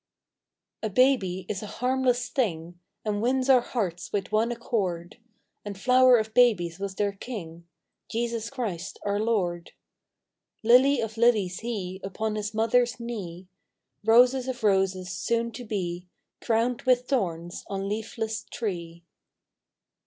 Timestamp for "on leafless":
17.69-18.45